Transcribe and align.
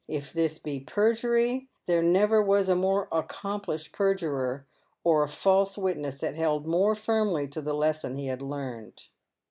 If 0.07 0.33
this 0.33 0.57
be 0.57 0.79
pei 0.79 1.13
jury, 1.13 1.69
there 1.85 2.01
never 2.01 2.41
was 2.41 2.69
a 2.69 2.75
more 2.75 3.07
accomplished 3.11 3.93
perjurer, 3.93 4.65
or 5.03 5.21
a 5.21 5.27
false 5.27 5.77
witness 5.77 6.17
that 6.21 6.33
held 6.33 6.65
more 6.65 6.95
firmly 6.95 7.47
to 7.49 7.61
the 7.61 7.75
lesson 7.75 8.15
he 8.15 8.25
had 8.25 8.41
learnt. 8.41 9.09